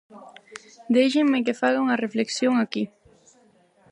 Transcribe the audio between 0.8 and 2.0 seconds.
Déixenme que faga